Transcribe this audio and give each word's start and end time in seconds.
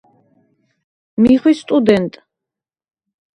მი 1.25 1.35
ხვი 1.43 1.53
სტუდენტ. 1.59 2.13